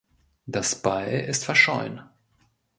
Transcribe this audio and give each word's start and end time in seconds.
Das 0.47 0.81
Beil 0.81 1.25
ist 1.25 1.45
verschollen. 1.45 2.01